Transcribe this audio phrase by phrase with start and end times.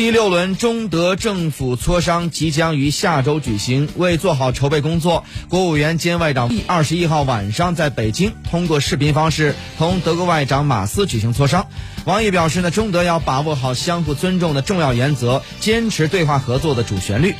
[0.00, 11.66] 第六轮中德政府磋商即将于下周举行为做好筹备工作国务院兼外长第二十一号晚上在北京通过视频方式同德国外长马斯举行磋商。
[12.06, 17.34] 王毅表示呢中德要把握好相互尊重的重要原则坚持对话合作的主旋律。